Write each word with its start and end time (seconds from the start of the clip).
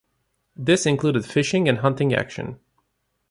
This 0.55 0.87
included 0.87 1.27
fishing 1.27 1.69
and 1.69 1.77
hunting 1.77 2.11
action. 2.11 2.59